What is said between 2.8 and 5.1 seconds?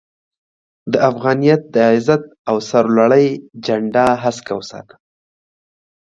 لوړۍ جنډه هسکه وساته